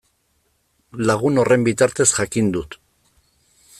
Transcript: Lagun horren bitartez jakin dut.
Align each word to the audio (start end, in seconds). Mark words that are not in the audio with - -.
Lagun 1.09 1.37
horren 1.43 1.67
bitartez 1.67 2.09
jakin 2.15 2.51
dut. 2.57 2.79